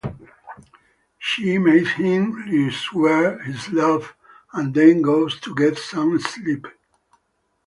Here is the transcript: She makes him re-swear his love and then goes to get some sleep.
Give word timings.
She 1.19 1.59
makes 1.59 1.91
him 1.91 2.31
re-swear 2.31 3.37
his 3.43 3.71
love 3.71 4.15
and 4.51 4.73
then 4.73 5.03
goes 5.03 5.39
to 5.41 5.53
get 5.53 5.77
some 5.77 6.19
sleep. 6.19 6.65